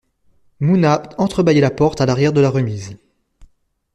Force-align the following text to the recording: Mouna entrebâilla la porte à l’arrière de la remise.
Mouna 0.61 1.03
entrebâilla 1.19 1.61
la 1.61 1.69
porte 1.69 2.01
à 2.01 2.07
l’arrière 2.07 2.33
de 2.33 2.41
la 2.41 2.49
remise. 2.49 2.97